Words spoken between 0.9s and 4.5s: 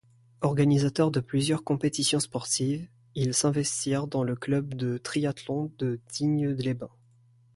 de plusieurs compétitions sportives, il s'investir dans le